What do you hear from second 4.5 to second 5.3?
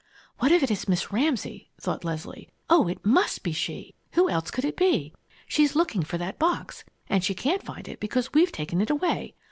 it be?